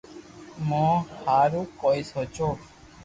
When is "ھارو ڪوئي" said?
1.21-2.01